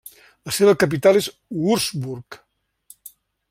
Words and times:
La 0.49 0.53
seva 0.57 0.73
capital 0.83 1.21
es 1.21 1.29
Würzburg. 1.67 2.41